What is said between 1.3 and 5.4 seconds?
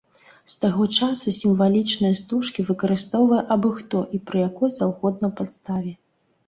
сімвалічныя стужкі выкарыстоўвае абы-хто і пры якой заўгодна